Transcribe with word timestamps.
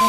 Dia 0.00 0.08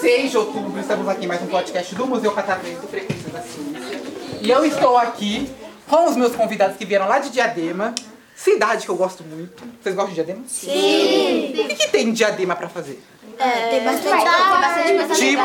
6 0.00 0.30
de 0.30 0.38
outubro, 0.38 0.80
estamos 0.80 1.06
aqui 1.08 1.26
em 1.26 1.28
mais 1.28 1.42
um 1.42 1.46
podcast 1.48 1.94
do 1.94 2.06
Museu 2.06 2.32
Catavento 2.32 2.86
Frequência 2.86 3.28
da 3.28 3.42
Ciência. 3.42 4.00
E 4.40 4.50
eu 4.50 4.64
estou 4.64 4.96
aqui 4.96 5.50
com 5.86 6.08
os 6.08 6.16
meus 6.16 6.34
convidados 6.34 6.78
que 6.78 6.86
vieram 6.86 7.06
lá 7.06 7.18
de 7.18 7.28
Diadema, 7.28 7.94
cidade 8.34 8.86
que 8.86 8.90
eu 8.90 8.96
gosto 8.96 9.22
muito. 9.24 9.62
Vocês 9.82 9.94
gostam 9.94 10.14
de 10.14 10.24
Diadema? 10.24 10.42
Sim! 10.46 11.50
O 11.50 11.52
que, 11.68 11.74
que 11.74 11.88
tem 11.88 12.08
em 12.08 12.14
Diadema 12.14 12.56
pra 12.56 12.70
fazer? 12.70 13.04
Tem 13.36 13.84
bastante 13.84 14.24
tem 14.84 14.96
bastante 14.96 14.96
coisa 14.96 15.14
Tipo, 15.14 15.42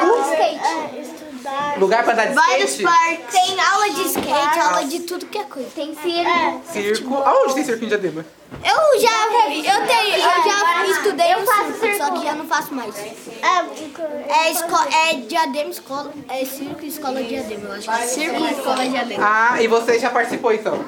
lugar 1.77 2.03
pra 2.03 2.13
andar 2.13 2.27
de 2.27 2.33
Vários 2.33 2.71
skate, 2.71 2.83
parques. 2.83 3.31
Tem 3.31 3.59
aula 3.59 3.89
de 3.89 4.01
skate, 4.03 4.59
aula 4.59 4.85
de 4.85 4.99
tudo 5.01 5.25
que 5.25 5.37
é 5.37 5.43
coisa. 5.43 5.69
Tem 5.75 5.95
circo. 5.95 6.61
circo. 6.71 7.15
Aonde 7.15 7.53
tem 7.55 7.63
circo 7.63 7.85
em 7.85 7.87
Diadema? 7.87 8.25
Eu 8.63 9.01
já, 9.01 9.25
eu 9.49 9.87
tenho, 9.87 10.15
eu 10.15 10.43
já 10.43 10.85
estudei 10.87 11.33
eu 11.33 11.45
faço 11.45 11.79
circo, 11.79 11.97
só 11.97 12.11
que 12.11 12.23
já 12.23 12.33
não 12.33 12.45
faço 12.45 12.73
mais. 12.73 12.95
É, 12.97 14.51
esco, 14.51 14.75
é 14.93 15.15
diadema 15.15 15.69
escola, 15.69 16.13
é 16.29 16.45
circo 16.45 16.83
e 16.83 16.87
escola 16.87 17.23
diadema, 17.23 17.65
eu 17.65 17.73
acho 17.73 17.89
que 17.89 18.01
é 18.01 18.07
circo 18.07 18.45
e 18.45 18.51
escola 18.51 18.87
diadema. 18.87 19.23
Ah, 19.27 19.61
e 19.61 19.67
você 19.67 19.99
já 19.99 20.09
participou 20.09 20.53
então? 20.53 20.85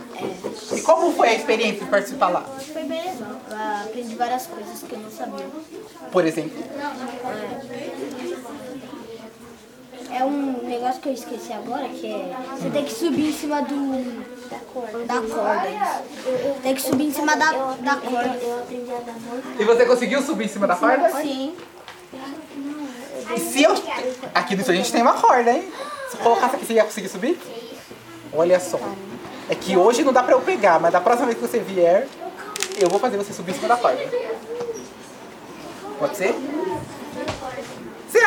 E 0.71 0.81
como 0.81 1.11
foi 1.13 1.29
a 1.29 1.33
experiência 1.33 1.83
de 1.83 1.91
participar 1.91 2.29
lá? 2.29 2.41
Foi 2.41 2.83
bem 2.83 3.01
legal, 3.01 3.41
eu 3.49 3.85
aprendi 3.85 4.15
várias 4.15 4.47
coisas 4.47 4.83
que 4.83 4.93
eu 4.93 4.99
não 4.99 5.11
sabia. 5.11 5.45
Por 6.11 6.25
exemplo? 6.25 6.63
É 8.33 8.36
um 10.23 10.67
negócio 10.67 11.01
que 11.01 11.09
eu 11.09 11.13
esqueci 11.13 11.51
agora, 11.53 11.87
que 11.89 12.11
é. 12.11 12.35
Você 12.51 12.69
tem 12.69 12.85
que 12.85 12.93
subir 12.93 13.29
em 13.29 13.33
cima 13.33 13.61
do. 13.61 14.23
Da 14.49 14.59
corda. 14.59 15.05
Da 15.05 15.21
corda. 15.21 16.03
Tem 16.63 16.75
que 16.75 16.81
subir 16.81 17.05
em 17.05 17.11
cima 17.11 17.35
da, 17.35 17.51
da 17.51 17.95
corda. 17.95 18.39
E 19.59 19.63
você 19.63 19.85
conseguiu 19.85 20.21
subir 20.21 20.45
em 20.45 20.49
cima 20.49 20.67
da 20.67 20.75
corda? 20.75 21.09
Sim. 21.21 21.55
E 23.35 23.39
se 23.39 23.63
eu. 23.63 23.73
Aqui 24.33 24.53
estúdio 24.53 24.73
a 24.73 24.75
gente 24.75 24.91
tem 24.91 25.01
uma 25.01 25.13
corda, 25.13 25.51
hein? 25.51 25.71
Se 26.09 26.17
eu 26.17 26.23
colocasse 26.23 26.55
aqui, 26.55 26.65
você 26.65 26.73
ia 26.73 26.83
conseguir 26.83 27.09
subir? 27.09 27.39
Olha 28.33 28.59
só. 28.59 28.79
É 29.49 29.55
que 29.55 29.75
hoje 29.77 30.03
não 30.03 30.13
dá 30.13 30.23
pra 30.23 30.33
eu 30.33 30.41
pegar, 30.41 30.79
mas 30.79 30.91
da 30.91 31.01
próxima 31.01 31.27
vez 31.27 31.37
que 31.37 31.45
você 31.45 31.59
vier, 31.59 32.07
eu 32.79 32.89
vou 32.89 32.99
fazer 32.99 33.17
você 33.17 33.33
subir 33.33 33.51
em 33.51 33.55
cima 33.55 33.67
da 33.67 33.77
corda. 33.77 34.01
Pode 35.99 36.15
ser? 36.15 36.35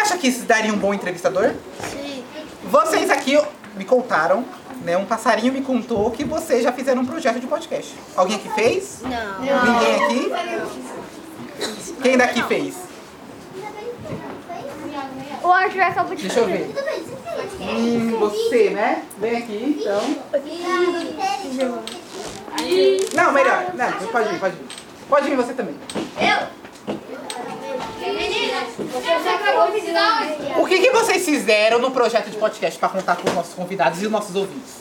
Você 0.00 0.14
acha 0.14 0.18
que 0.18 0.28
isso 0.28 0.44
daria 0.44 0.72
um 0.72 0.78
bom 0.78 0.94
entrevistador? 0.94 1.52
Sim. 1.90 2.24
Vocês 2.64 3.10
aqui 3.10 3.38
me 3.76 3.84
contaram, 3.84 4.42
né? 4.82 4.96
Um 4.96 5.04
passarinho 5.04 5.52
me 5.52 5.60
contou 5.60 6.10
que 6.10 6.24
vocês 6.24 6.62
já 6.62 6.72
fizeram 6.72 7.02
um 7.02 7.06
projeto 7.06 7.38
de 7.38 7.46
podcast. 7.46 7.94
Alguém 8.16 8.36
aqui 8.36 8.48
fez? 8.54 9.02
Não. 9.02 9.40
Ninguém 9.40 9.94
aqui? 9.96 10.32
Quem 12.02 12.16
daqui 12.16 12.42
fez? 12.44 12.76
O 15.42 15.48
Arthur 15.48 15.82
acabou 15.82 16.14
de 16.14 16.22
Deixa 16.22 16.40
eu 16.40 16.46
ver. 16.46 16.74
Hum, 17.60 18.16
você, 18.18 18.70
né? 18.70 19.04
Vem 19.18 19.36
aqui, 19.36 19.82
então. 19.82 20.00
Não, 23.14 23.32
melhor. 23.32 23.66
Não, 23.74 23.92
pode 24.08 24.28
vir, 24.30 24.40
pode 24.40 24.56
vir. 24.56 24.66
Pode 25.10 25.28
vir 25.28 25.36
você 25.36 25.52
também. 25.52 25.76
O 30.58 30.66
que, 30.66 30.78
que 30.80 30.90
vocês 30.90 31.24
fizeram 31.24 31.78
no 31.78 31.90
projeto 31.90 32.30
de 32.30 32.36
podcast 32.36 32.78
para 32.78 32.88
contar 32.88 33.16
com 33.16 33.28
os 33.28 33.34
nossos 33.34 33.54
convidados 33.54 34.02
e 34.02 34.06
os 34.06 34.12
nossos 34.12 34.34
ouvintes? 34.34 34.80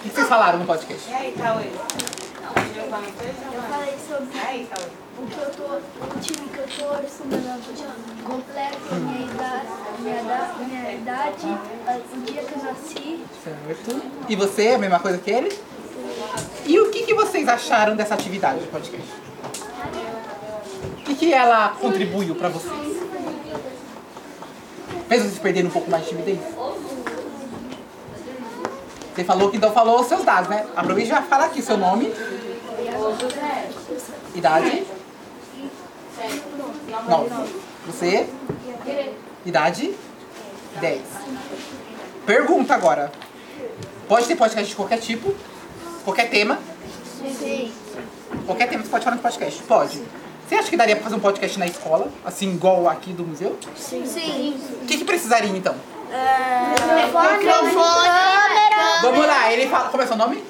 O 0.00 0.08
que 0.08 0.10
vocês 0.14 0.28
falaram 0.28 0.58
no 0.58 0.64
podcast? 0.66 1.08
E 1.10 1.14
aí, 1.14 1.32
Cauê? 1.32 1.64
Eu 1.64 3.62
falei 3.62 3.94
sobre 4.08 4.38
Aí, 4.46 4.66
Cauê. 4.70 4.88
o 5.18 5.26
que 5.26 5.38
eu 5.38 5.50
tô, 5.50 5.74
o 5.74 6.20
time 6.20 6.48
que 6.48 6.58
eu 6.58 6.88
torço, 6.88 7.24
meu 7.24 7.40
nome 7.40 7.62
completo, 8.24 8.94
minha 8.94 9.26
idade, 9.26 9.66
minha, 10.00 10.22
da- 10.22 10.54
minha 10.58 10.92
idade, 10.92 11.46
o 11.46 12.20
dia 12.20 12.42
que 12.42 12.52
eu 12.58 12.64
nasci. 12.64 13.24
Certo. 13.44 14.02
E 14.28 14.36
você, 14.36 14.68
a 14.68 14.78
mesma 14.78 14.98
coisa 14.98 15.18
que 15.18 15.30
ele? 15.30 15.56
E 16.66 16.78
o 16.80 16.90
que, 16.90 17.04
que 17.04 17.14
vocês 17.14 17.48
acharam 17.48 17.96
dessa 17.96 18.14
atividade 18.14 18.60
de 18.60 18.66
podcast? 18.66 19.08
Que 21.22 21.32
ela 21.32 21.68
contribuiu 21.80 22.34
para 22.34 22.48
vocês? 22.48 22.96
Fez 25.08 25.22
vocês 25.22 25.38
perderem 25.38 25.68
um 25.68 25.72
pouco 25.72 25.88
mais 25.88 26.02
de 26.02 26.08
timidez? 26.08 26.40
Você 29.14 29.22
falou 29.22 29.48
que 29.48 29.56
então 29.56 29.72
falou 29.72 30.00
os 30.00 30.08
seus 30.08 30.24
dados, 30.24 30.50
né? 30.50 30.66
Aproveite 30.74 31.10
e 31.10 31.14
já 31.14 31.22
fala 31.22 31.44
aqui 31.44 31.62
seu 31.62 31.76
nome. 31.76 32.12
Idade? 34.34 34.84
Nove. 37.08 37.54
Você? 37.86 38.28
Idade? 39.46 39.94
Dez. 40.80 41.02
Pergunta 42.26 42.74
agora. 42.74 43.12
Pode 44.08 44.26
ter 44.26 44.34
podcast 44.34 44.68
de 44.68 44.74
qualquer 44.74 44.98
tipo, 44.98 45.32
qualquer 46.04 46.28
tema. 46.28 46.58
Qualquer 48.44 48.68
tema 48.68 48.82
você 48.82 48.90
pode 48.90 49.04
falar 49.04 49.14
no 49.14 49.22
podcast? 49.22 49.62
Pode. 49.62 50.02
Você 50.52 50.58
acha 50.58 50.68
que 50.68 50.76
daria 50.76 50.94
pra 50.96 51.04
fazer 51.04 51.16
um 51.16 51.20
podcast 51.20 51.58
na 51.58 51.66
escola, 51.66 52.12
assim, 52.22 52.50
igual 52.50 52.86
aqui 52.86 53.10
do 53.14 53.24
museu? 53.24 53.58
Sim. 53.74 54.04
O 54.82 54.84
que, 54.84 54.98
que 54.98 55.04
precisaria 55.04 55.48
então? 55.48 55.74
Microfone, 56.10 57.46
câmera. 57.46 59.00
Vamos 59.00 59.26
lá, 59.26 59.50
ele 59.50 59.66
fala. 59.70 59.88
Como 59.88 60.02
é 60.02 60.06
seu 60.06 60.14
nome? 60.14 60.44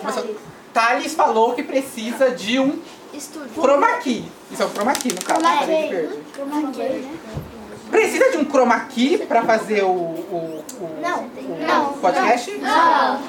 Começou. 0.00 0.36
Thales 0.72 1.12
falou 1.12 1.54
que 1.54 1.64
precisa 1.64 2.30
de 2.30 2.60
um 2.60 2.78
Estúdio. 3.12 3.60
chroma 3.60 3.88
key. 3.94 4.30
Isso 4.48 4.62
é 4.62 4.66
um 4.66 4.70
chroma 4.70 4.92
key, 4.92 5.12
no 5.12 5.24
caso. 5.24 5.40
parede 5.40 5.88
verde. 5.88 6.18
Precisa 7.90 8.30
de 8.30 8.36
um 8.36 8.44
chroma 8.44 8.78
key 8.90 9.18
pra 9.26 9.42
fazer 9.42 9.82
o, 9.82 9.88
o, 9.88 10.64
o, 10.78 10.84
o 10.84 11.98
podcast? 12.00 12.52
Não. 12.58 13.20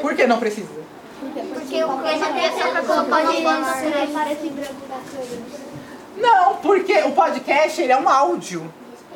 Por 0.00 0.16
que 0.16 0.26
não 0.26 0.40
precisa? 0.40 0.82
Porque 1.54 1.84
o 1.84 2.06
é 2.06 3.42
banda. 3.42 3.66
Parece 4.12 4.48
branco 4.48 4.74
da 4.88 4.98
câmera. 5.10 5.62
Não, 6.16 6.56
porque 6.56 6.94
o 7.02 7.12
podcast 7.12 7.80
ele 7.80 7.92
é 7.92 7.98
um 7.98 8.08
áudio. 8.08 8.72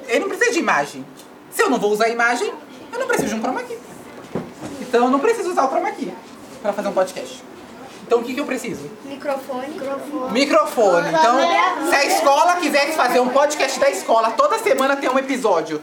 Ele 0.08 0.20
não 0.20 0.28
precisa 0.28 0.52
de 0.52 0.58
imagem. 0.58 1.04
Se 1.50 1.62
eu 1.62 1.70
não 1.70 1.78
vou 1.78 1.90
usar 1.90 2.06
a 2.06 2.08
imagem, 2.08 2.52
eu 2.92 2.98
não 2.98 3.06
preciso 3.06 3.30
de 3.30 3.34
um 3.34 3.42
chroma 3.42 3.62
key. 3.62 3.78
Então 4.80 5.04
eu 5.04 5.10
não 5.10 5.18
preciso 5.18 5.50
usar 5.50 5.64
o 5.64 5.68
chroma 5.68 5.90
key 5.90 6.12
para 6.62 6.72
fazer 6.72 6.88
um 6.88 6.92
podcast. 6.92 7.42
Então 8.06 8.20
o 8.20 8.22
que, 8.22 8.34
que 8.34 8.40
eu 8.40 8.46
preciso? 8.46 8.88
Microfone. 9.04 9.66
Microfone. 9.68 10.32
Microfone. 10.32 11.08
Então, 11.08 11.88
se 11.88 11.94
a 11.94 12.04
escola 12.04 12.56
quisesse 12.56 12.92
fazer 12.92 13.18
um 13.18 13.28
podcast 13.28 13.80
da 13.80 13.90
escola, 13.90 14.30
toda 14.30 14.58
semana 14.58 14.96
tem 14.96 15.10
um 15.10 15.18
episódio, 15.18 15.82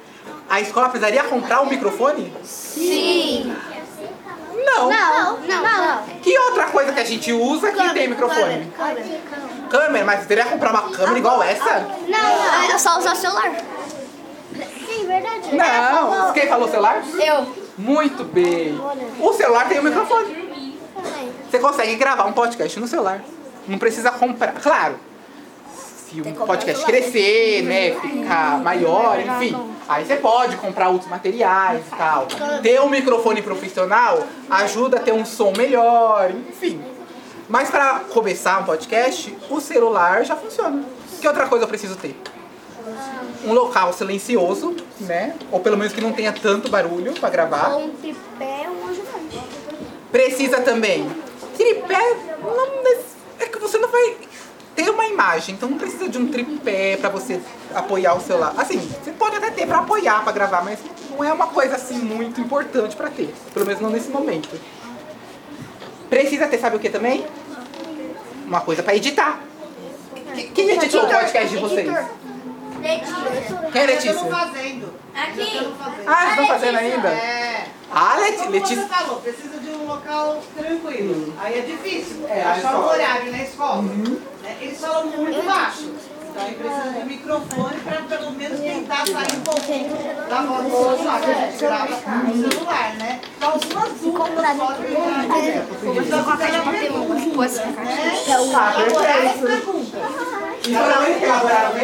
a 0.49 0.61
escola 0.61 0.87
precisaria 0.87 1.23
comprar 1.25 1.61
um 1.61 1.65
microfone? 1.65 2.31
Sim. 2.43 3.53
Não. 4.75 4.89
Não, 4.89 5.39
não, 5.39 5.63
não. 5.63 6.03
Que 6.21 6.37
outra 6.37 6.65
coisa 6.67 6.91
que 6.91 6.99
a 6.99 7.03
gente 7.05 7.31
usa 7.31 7.71
que 7.71 7.93
tem 7.93 8.07
microfone? 8.07 8.71
Câmera, 9.69 10.05
mas 10.05 10.21
você 10.21 10.25
teria 10.27 10.43
que 10.45 10.51
comprar 10.51 10.71
uma 10.71 10.89
câmera 10.91 11.17
igual 11.17 11.43
essa? 11.43 11.87
Não, 12.07 12.73
é 12.73 12.77
só 12.77 12.97
usar 12.99 13.13
o 13.13 13.15
celular. 13.15 13.51
Sim, 14.87 15.07
verdade. 15.07 15.55
Não. 15.55 16.33
Quem 16.33 16.47
falou 16.47 16.67
celular? 16.67 17.03
Eu. 17.19 17.63
Muito 17.77 18.23
bem. 18.23 18.79
O 19.19 19.33
celular 19.33 19.67
tem 19.67 19.79
um 19.79 19.83
microfone. 19.83 20.79
Você 21.49 21.59
consegue 21.59 21.95
gravar 21.95 22.25
um 22.25 22.33
podcast 22.33 22.79
no 22.79 22.87
celular. 22.87 23.21
Não 23.67 23.77
precisa 23.77 24.11
comprar. 24.11 24.53
Claro, 24.53 24.99
se 26.13 26.21
o 26.21 26.45
podcast 26.45 26.85
crescer, 26.85 27.63
né, 27.63 27.91
ficar 27.99 28.59
maior, 28.59 29.19
enfim, 29.19 29.57
aí 29.89 30.05
você 30.05 30.15
pode 30.17 30.57
comprar 30.57 30.89
outros 30.89 31.09
materiais 31.09 31.81
e 31.87 31.95
tal. 31.95 32.27
Ter 32.61 32.79
um 32.81 32.89
microfone 32.89 33.41
profissional 33.41 34.23
ajuda 34.49 34.97
a 34.97 34.99
ter 34.99 35.11
um 35.11 35.25
som 35.25 35.51
melhor, 35.57 36.31
enfim. 36.49 36.79
Mas 37.49 37.69
para 37.69 38.01
começar 38.11 38.59
um 38.59 38.63
podcast, 38.63 39.35
o 39.49 39.59
celular 39.59 40.23
já 40.23 40.35
funciona. 40.35 40.83
Que 41.19 41.27
outra 41.27 41.47
coisa 41.47 41.65
eu 41.65 41.69
preciso 41.69 41.95
ter? 41.95 42.15
Um 43.45 43.53
local 43.53 43.91
silencioso, 43.91 44.75
né? 44.99 45.35
Ou 45.51 45.59
pelo 45.59 45.77
menos 45.77 45.93
que 45.93 46.01
não 46.01 46.11
tenha 46.11 46.31
tanto 46.31 46.69
barulho 46.69 47.13
para 47.13 47.29
gravar. 47.29 47.75
Um 47.75 47.89
tripé, 47.89 48.67
um 48.69 48.87
ajudante. 48.89 49.39
Precisa 50.11 50.61
também. 50.61 51.09
Tripé 51.57 52.17
não, 52.41 52.83
é 53.39 53.45
que 53.47 53.59
você 53.59 53.77
não 53.77 53.89
vai 53.89 54.15
ter 54.83 54.89
uma 54.91 55.05
imagem, 55.05 55.55
então 55.55 55.69
não 55.69 55.77
precisa 55.77 56.09
de 56.09 56.17
um 56.17 56.27
tripé 56.27 56.97
pra 56.97 57.09
você 57.09 57.39
apoiar 57.73 58.13
o 58.15 58.21
celular. 58.21 58.53
Assim, 58.57 58.77
você 58.79 59.11
pode 59.11 59.35
até 59.37 59.49
ter 59.51 59.65
pra 59.65 59.79
apoiar, 59.79 60.21
pra 60.23 60.31
gravar, 60.31 60.63
mas 60.63 60.79
não 61.09 61.23
é 61.23 61.31
uma 61.31 61.47
coisa 61.47 61.75
assim 61.75 61.97
muito 61.99 62.41
importante 62.41 62.95
pra 62.95 63.09
ter, 63.09 63.33
pelo 63.53 63.65
menos 63.65 63.81
não 63.81 63.89
nesse 63.89 64.09
momento. 64.09 64.49
Precisa 66.09 66.47
ter, 66.47 66.59
sabe 66.59 66.75
o 66.75 66.79
que 66.79 66.89
também? 66.89 67.25
Uma 68.45 68.61
coisa 68.61 68.83
pra 68.83 68.95
editar. 68.95 69.39
Quem- 70.35 70.51
Quem 70.51 70.69
editou 70.71 71.03
o 71.03 71.07
podcast 71.09 71.49
de 71.49 71.57
vocês? 71.57 71.87
Quem 73.71 73.81
é 73.81 73.85
Letícia? 73.85 74.11
Estamos 74.11 74.37
fazendo. 74.37 74.93
Aqui. 75.15 75.67
Ah, 76.05 76.15
vocês 76.15 76.29
estão 76.31 76.47
fazendo 76.47 76.77
ainda? 76.77 77.07
É. 77.07 77.65
Ah, 77.91 78.17
Leti 78.19 78.37
Como 78.39 78.49
Letícia. 78.49 78.75
você 78.83 78.87
falou, 78.89 79.21
precisa 79.21 79.57
de 79.59 79.69
um 79.69 79.85
local 79.85 80.41
tranquilo. 80.57 81.33
Aí 81.39 81.59
é 81.59 81.61
difícil 81.61 82.27
É, 82.27 82.41
achar 82.41 82.75
o 82.79 82.87
horário 82.87 83.31
na 83.31 83.43
escola. 83.43 83.83
Né? 84.43 84.57
Eles 84.61 84.79
falam 84.79 85.07
muito 85.07 85.41
baixo. 85.43 85.93
Então 86.33 86.45
aí 86.45 86.53
precisa 86.55 86.99
de 86.99 87.05
microfone 87.05 87.79
para 87.81 88.01
pelo 88.01 88.31
menos 88.31 88.59
tentar 88.59 89.05
sair 89.05 89.37
um 89.37 89.41
pouco 89.41 89.61
da 90.27 90.41
voz 90.41 90.63
do 90.63 90.71
celular, 90.71 91.21
que 91.21 91.29
a 91.29 91.33
gente 91.33 91.57
grava 91.59 91.95
no 92.23 92.49
celular, 92.49 92.95
né? 92.95 93.21
Então 93.37 93.51
algumas 93.51 93.89
dúvidas 94.01 94.33
podem. 94.57 94.91
Então 95.97 96.25
na 96.25 96.37
pergunta. 96.37 97.49
Ah, 98.55 98.73
perfeito. 98.75 99.53
Então 100.65 100.87
não 100.87 101.03
é? 101.03 101.11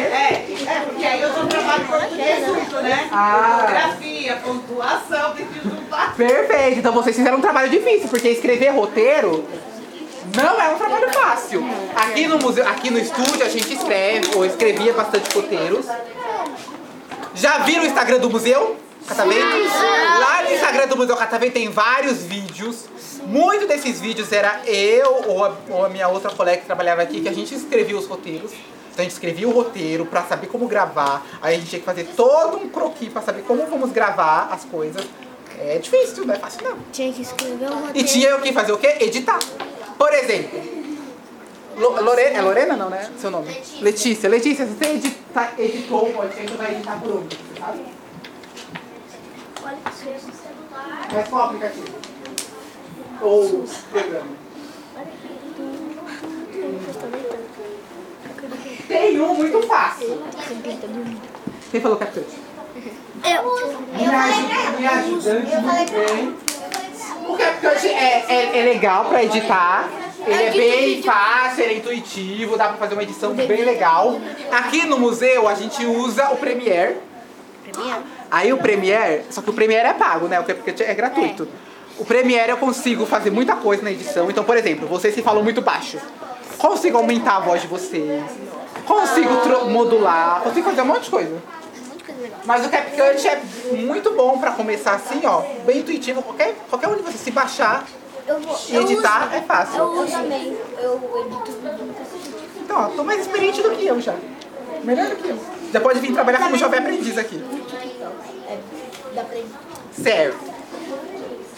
É, 0.00 0.46
é, 0.66 0.80
porque 0.80 1.06
aí 1.06 1.22
eu 1.22 1.32
só 1.32 1.44
trabalho 1.46 1.86
português 1.86 2.46
junto, 2.46 2.82
né? 2.82 3.08
Ah. 3.12 3.58
Ortografia, 3.60 4.36
pontuação, 4.36 5.34
tem 5.34 5.46
que 5.46 5.60
juntar. 5.62 6.16
Perfeito. 6.16 6.78
Então 6.80 6.92
vocês 6.92 7.14
fizeram 7.14 7.38
um 7.38 7.40
trabalho 7.40 7.70
difícil, 7.70 8.08
porque 8.08 8.30
escrever 8.30 8.70
roteiro 8.70 9.44
não 10.42 10.60
é 10.60 10.68
um 10.70 10.78
trabalho 10.78 11.12
fácil. 11.12 11.64
Aqui 11.96 12.26
no 12.26 12.38
museu, 12.38 12.66
aqui 12.68 12.90
no 12.90 12.98
estúdio 12.98 13.44
a 13.44 13.48
gente 13.48 13.72
escreve, 13.74 14.34
ou 14.34 14.44
escrevia 14.44 14.92
bastante 14.92 15.34
roteiros. 15.34 15.86
Já 17.34 17.58
viram 17.58 17.82
o 17.82 17.86
Instagram 17.86 18.18
do 18.18 18.30
museu? 18.30 18.76
Catavento? 19.06 19.40
Lá 20.20 20.42
no 20.44 20.50
Instagram 20.54 20.86
do 20.86 20.96
Museu 20.96 21.16
Catavento 21.16 21.52
tem 21.54 21.68
vários 21.68 22.18
vídeos. 22.22 22.84
Muito 23.26 23.66
desses 23.66 24.00
vídeos 24.00 24.30
era 24.30 24.60
eu 24.66 25.24
ou 25.26 25.44
a, 25.44 25.52
ou 25.70 25.84
a 25.84 25.88
minha 25.88 26.06
outra 26.08 26.30
colega 26.30 26.58
que 26.58 26.66
trabalhava 26.66 27.02
aqui, 27.02 27.20
que 27.20 27.28
a 27.28 27.32
gente 27.32 27.54
escrevia 27.54 27.96
os 27.96 28.06
roteiros. 28.06 28.52
Então 28.52 28.98
a 28.98 29.02
gente 29.02 29.12
escrevia 29.12 29.48
o 29.48 29.52
roteiro 29.52 30.04
pra 30.06 30.22
saber 30.24 30.46
como 30.48 30.66
gravar. 30.68 31.26
Aí 31.40 31.54
a 31.54 31.58
gente 31.58 31.70
tinha 31.70 31.80
que 31.80 31.86
fazer 31.86 32.04
todo 32.16 32.58
um 32.58 32.68
croquis 32.68 33.08
pra 33.12 33.22
saber 33.22 33.42
como 33.42 33.66
vamos 33.66 33.90
gravar 33.90 34.48
as 34.52 34.64
coisas. 34.64 35.04
É 35.58 35.78
difícil, 35.78 36.24
não 36.24 36.34
é 36.34 36.38
fácil 36.38 36.62
não. 36.64 36.78
Tinha 36.92 37.12
que 37.12 37.22
escrever 37.22 37.66
E 37.68 37.74
roteiro. 37.74 38.08
tinha 38.08 38.28
eu 38.30 38.40
que 38.40 38.52
fazer 38.52 38.72
o 38.72 38.78
quê? 38.78 38.96
Editar. 39.00 39.38
Por 40.00 40.14
exemplo, 40.14 40.58
Lo- 41.76 42.00
Lorena, 42.02 42.38
é 42.38 42.40
Lorena 42.40 42.74
não, 42.74 42.88
né? 42.88 43.10
Seu 43.18 43.30
nome? 43.30 43.54
Letícia. 43.82 44.30
Letícia, 44.30 44.64
se 44.66 44.72
você 44.72 44.92
edita, 44.92 45.52
editou 45.58 46.08
o 46.08 46.12
podcast, 46.14 46.50
você 46.50 46.56
vai 46.56 46.72
editar 46.72 46.98
por? 47.02 47.10
Você 47.24 47.60
sabe? 47.60 47.84
Olha 49.62 49.76
seu 49.94 50.18
celular. 50.32 51.08
Mas 51.12 51.28
qual 51.28 51.44
aplicativo? 51.44 51.84
Ou 53.20 53.64
programa? 53.92 54.26
Tem 58.88 59.20
um 59.20 59.34
muito 59.34 59.62
fácil. 59.66 60.22
Quem 61.70 61.80
falou 61.82 61.98
CapCut? 61.98 62.26
Me 63.22 64.06
ajuda, 64.06 64.78
me 64.78 64.86
ajudante 64.86 65.56
muito 65.56 65.92
bem. 65.92 66.49
O 67.30 67.36
CapCut 67.36 67.86
é, 67.86 68.24
é, 68.28 68.58
é 68.58 68.64
legal 68.64 69.04
pra 69.04 69.22
editar. 69.22 69.88
Ele 70.26 70.42
é 70.42 70.50
bem 70.50 71.02
fácil, 71.02 71.62
ele 71.62 71.74
é 71.74 71.76
intuitivo, 71.76 72.56
dá 72.56 72.68
pra 72.68 72.76
fazer 72.76 72.94
uma 72.94 73.04
edição 73.04 73.32
bem 73.32 73.64
legal. 73.64 74.20
Aqui 74.50 74.84
no 74.84 74.98
museu 74.98 75.46
a 75.48 75.54
gente 75.54 75.84
usa 75.86 76.28
o 76.30 76.36
Premiere. 76.36 76.96
Aí 78.30 78.52
o 78.52 78.58
Premiere, 78.58 79.24
só 79.30 79.40
que 79.40 79.48
o 79.48 79.52
Premiere 79.52 79.88
é 79.88 79.94
pago, 79.94 80.26
né? 80.26 80.40
O 80.40 80.44
CapCut 80.44 80.82
é 80.82 80.92
gratuito. 80.92 81.46
O 81.98 82.04
Premiere 82.04 82.50
eu 82.50 82.56
consigo 82.56 83.06
fazer 83.06 83.30
muita 83.30 83.54
coisa 83.54 83.82
na 83.82 83.92
edição. 83.92 84.28
Então, 84.28 84.42
por 84.42 84.56
exemplo, 84.56 84.88
vocês 84.88 85.14
se 85.14 85.22
falam 85.22 85.44
muito 85.44 85.62
baixo. 85.62 85.98
Consigo 86.58 86.98
aumentar 86.98 87.36
a 87.36 87.40
voz 87.40 87.62
de 87.62 87.68
vocês. 87.68 88.22
Consigo 88.84 89.68
modular. 89.70 90.40
Consigo 90.42 90.68
fazer 90.68 90.82
um 90.82 90.86
monte 90.86 91.04
de 91.04 91.10
coisa. 91.10 91.36
Mas 92.44 92.66
o 92.66 92.68
CapCut 92.68 93.28
é 93.28 93.42
muito 93.76 94.12
bom 94.12 94.38
pra 94.38 94.52
começar 94.52 94.94
assim, 94.94 95.20
ó. 95.24 95.42
Bem 95.64 95.78
intuitivo. 95.78 96.22
Qualquer, 96.22 96.54
qualquer 96.68 96.88
um 96.88 96.96
de 96.96 97.02
vocês 97.02 97.20
se 97.20 97.30
baixar 97.30 97.86
e 98.68 98.76
editar 98.76 99.30
é 99.34 99.40
fácil. 99.42 99.78
Eu 99.78 100.06
também. 100.06 100.56
Eu 100.80 101.26
edito. 101.26 101.58
Então, 102.62 102.84
ó, 102.84 102.88
tô 102.88 103.04
mais 103.04 103.20
experiente 103.20 103.62
do 103.62 103.70
que 103.70 103.86
eu 103.86 104.00
já. 104.00 104.14
Melhor 104.84 105.08
do 105.08 105.16
que 105.16 105.28
eu. 105.28 105.38
Já 105.72 105.80
pode 105.80 106.00
vir 106.00 106.12
trabalhar 106.12 106.38
como 106.38 106.56
jovem 106.56 106.78
aprendiz 106.78 107.18
aqui. 107.18 107.42
Dá 109.14 109.22
pra 109.24 109.38
Certo. 109.92 110.50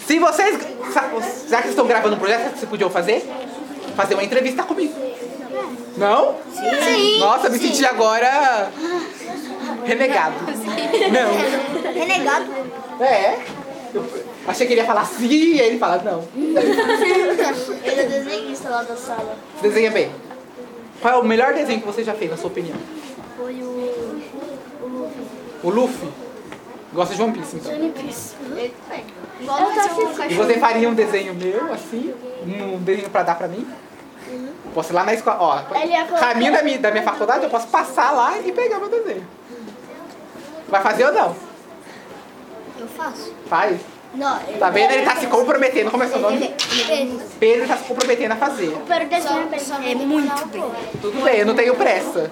Se 0.07 0.19
vocês, 0.19 0.59
já 1.49 1.63
que 1.63 1.69
estão 1.69 1.87
gravando 1.87 2.17
um 2.17 2.19
projeto, 2.19 2.57
vocês 2.57 2.69
podiam 2.69 2.91
fazer? 2.91 3.25
Fazer 3.95 4.15
uma 4.15 4.25
entrevista 4.25 4.63
comigo. 4.63 4.95
Não? 5.97 6.37
Sim. 6.53 7.19
Nossa, 7.19 7.49
me 7.49 7.59
senti 7.59 7.85
agora 7.85 8.71
renegado. 9.85 10.35
Não. 11.13 11.93
Renegado. 11.93 12.47
É. 13.01 13.39
Eu 13.95 14.05
achei 14.47 14.67
que 14.67 14.73
ele 14.73 14.81
ia 14.81 14.87
falar 14.87 15.05
sim, 15.05 15.55
e 15.55 15.61
aí 15.61 15.69
ele 15.69 15.79
fala 15.79 16.03
não. 16.03 16.27
Ele 16.35 18.01
é 18.01 18.05
desenhista 18.07 18.71
lá 18.71 18.83
da 18.83 18.97
sala. 18.97 19.37
Desenha 19.61 19.91
bem. 19.91 20.11
Qual 21.01 21.15
é 21.15 21.19
o 21.19 21.25
melhor 21.25 21.53
desenho 21.53 21.81
que 21.81 21.87
você 21.87 22.03
já 22.03 22.15
fez, 22.15 22.31
na 22.31 22.39
sua 22.39 22.49
opinião? 22.49 22.77
Foi 23.37 23.55
o. 23.63 24.23
O 25.63 25.69
Luffy? 25.69 26.09
Gosta 26.93 27.15
de 27.15 27.23
One 27.23 27.33
Piece, 27.33 27.57
então. 27.57 27.73
Ele 27.73 27.93
também. 27.93 29.05
Igual 29.41 29.61
eu 29.61 30.15
tô 30.15 30.23
E 30.25 30.35
você 30.35 30.55
faria 30.59 30.89
um 30.89 30.95
desenho 30.95 31.35
meu, 31.35 31.73
assim? 31.73 32.15
Um 32.47 32.79
desenho 32.79 33.11
pra 33.11 33.23
dar 33.23 33.37
pra 33.37 33.49
mim? 33.49 33.67
Posso 34.75 34.93
ir 34.93 34.95
lá 34.95 35.05
na 35.05 35.13
escola, 35.13 35.39
ó, 35.39 36.19
caminho 36.19 36.53
da 36.53 36.63
minha, 36.63 36.79
da 36.79 36.91
minha 36.91 37.03
faculdade, 37.03 37.45
eu 37.45 37.51
posso 37.51 37.69
passar 37.69 38.11
lá 38.13 38.39
e 38.39 38.53
pegar 38.53 38.79
meu 38.79 38.89
desenho. 38.89 39.27
Vai 40.73 40.83
fazer 40.83 41.05
ou 41.05 41.13
não? 41.13 41.37
Eu 42.81 42.89
faço. 42.89 43.31
Faz. 43.47 43.79
Não, 44.15 44.41
ele. 44.49 44.57
Tá 44.59 44.71
vendo? 44.71 44.91
Ele 44.93 45.05
tá 45.05 45.17
se 45.17 45.27
comprometendo. 45.27 45.91
Como 45.91 46.03
é 46.03 46.09
seu 46.09 46.19
nome? 46.19 46.55
Ele. 46.89 47.21
Pedro 47.39 47.69
tá 47.69 47.77
se 47.77 47.85
comprometendo 47.85 48.33
a 48.33 48.37
fazer. 48.37 48.75
Pero 48.89 49.07
desenho 49.07 49.51
é 49.85 49.95
muito 49.95 50.47
bem. 50.47 50.65
Tudo 51.03 51.23
bem, 51.23 51.41
eu 51.41 51.47
não 51.47 51.55
tenho 51.55 51.77
pressa. 51.77 52.31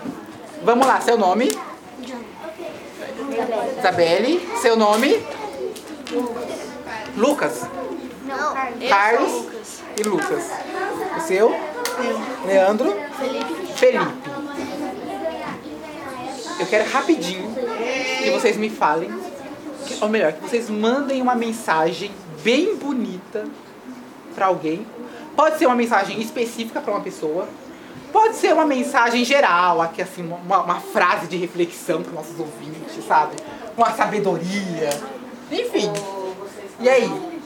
Vamos 0.62 0.86
lá, 0.86 1.02
seu 1.02 1.18
nome? 1.18 1.50
Isabelle. 3.78 4.48
Seu 4.62 4.74
nome? 4.74 5.22
Lucas. 7.18 7.66
Não. 8.24 8.54
Carlos 8.88 9.44
e 9.98 10.02
Lucas. 10.02 10.50
O 11.18 11.20
seu? 11.20 11.54
Leandro. 12.46 12.96
Felipe. 13.76 14.39
Eu 16.60 16.66
quero 16.66 16.90
rapidinho 16.90 17.54
que 18.22 18.30
vocês 18.30 18.56
me 18.58 18.68
falem, 18.68 19.10
ou 19.98 20.08
melhor, 20.10 20.34
que 20.34 20.42
vocês 20.42 20.68
mandem 20.68 21.22
uma 21.22 21.34
mensagem 21.34 22.10
bem 22.44 22.76
bonita 22.76 23.46
pra 24.34 24.46
alguém. 24.46 24.86
Pode 25.34 25.58
ser 25.58 25.64
uma 25.64 25.74
mensagem 25.74 26.20
específica 26.20 26.80
pra 26.82 26.92
uma 26.92 27.00
pessoa. 27.00 27.48
Pode 28.12 28.36
ser 28.36 28.52
uma 28.52 28.66
mensagem 28.66 29.24
geral, 29.24 29.80
aqui 29.80 30.02
assim, 30.02 30.22
uma, 30.22 30.62
uma 30.62 30.80
frase 30.80 31.28
de 31.28 31.36
reflexão 31.38 32.02
para 32.02 32.12
nossos 32.12 32.38
ouvintes, 32.38 33.04
sabe? 33.06 33.36
Uma 33.74 33.92
sabedoria. 33.92 34.90
Enfim. 35.50 35.90
E 36.78 36.88
aí? 36.88 37.40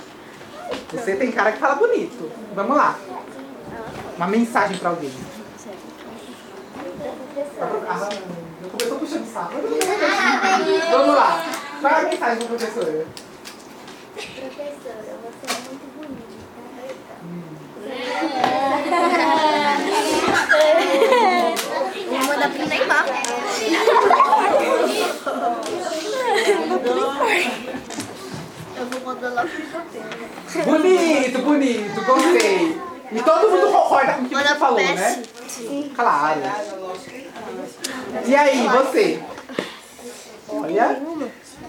Você 0.93 1.15
tem 1.15 1.31
cara 1.31 1.53
que 1.53 1.59
fala 1.59 1.77
bonito. 1.77 2.31
Vamos 2.53 2.77
lá. 2.77 2.99
Uma 4.17 4.27
mensagem 4.27 4.77
pra 4.77 4.91
alguém. 4.91 5.13
Ah, 7.61 8.09
eu 8.65 8.71
começou 8.71 8.99
puxando 8.99 9.27
saco. 9.33 9.53
Vamos 10.91 11.15
lá. 11.15 11.45
Qual 11.81 11.93
é 11.93 11.97
a 11.97 12.03
mensagem 12.03 12.39
da 12.39 12.47
professora? 12.47 13.07
Professora, 14.15 15.05
você 15.23 15.47
é 15.47 15.55
muito 15.69 15.87
bonita. 15.97 17.15
Vou 22.09 22.19
mandar 22.25 22.51
pro 22.51 22.67
Neymar. 22.67 23.05
Eu 28.77 28.87
vou 28.87 29.01
mandar 29.01 29.31
lá 29.31 29.43
pro. 29.43 30.65
Bonito, 30.65 31.39
bonito, 31.43 32.05
gostei. 32.07 32.81
E 33.13 33.23
todo 33.23 33.51
mundo 33.51 33.71
concorda 33.71 34.15
com 34.15 34.23
o 34.23 34.29
que 34.29 34.35
você 34.35 34.55
falou, 34.55 34.81
né? 34.81 35.23
Claro. 35.95 36.41
E 38.27 38.35
aí, 38.37 38.69
você? 38.69 39.23
Olha. 40.49 41.03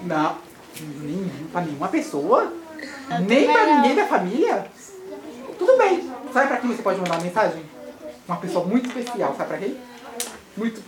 Não. 0.03 0.37
Nem 1.01 1.31
pra 1.51 1.61
nenhuma 1.61 1.87
pessoa? 1.87 2.53
Nem 3.27 3.51
pra 3.51 3.65
ninguém 3.65 3.95
da 3.95 4.05
família? 4.05 4.67
Tudo 5.57 5.77
bem. 5.77 6.11
Sabe 6.31 6.47
pra 6.47 6.57
quem 6.57 6.69
você 6.69 6.83
pode 6.83 6.99
mandar 6.99 7.15
uma 7.15 7.23
mensagem? 7.23 7.63
Uma 8.27 8.37
pessoa 8.37 8.65
muito 8.65 8.87
especial. 8.87 9.33
Sabe 9.37 9.49
pra 9.49 9.57
quem? 9.57 9.77
Muito 10.55 10.83